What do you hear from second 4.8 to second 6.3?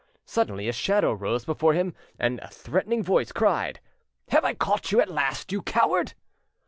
you at last, you coward?"